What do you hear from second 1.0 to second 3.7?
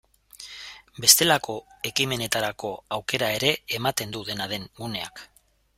Bestelako ekimenetarako aukera ere